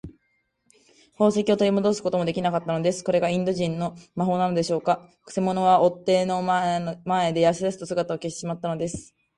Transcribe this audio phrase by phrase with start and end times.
[1.19, 3.03] 宝石をとりもどすこともできなかったのです。
[3.03, 5.07] これがインド人の魔法なのでしょうか。
[5.25, 9.13] くせ者は追っ手の目の前で、やすやすと姿を消してしまったのです。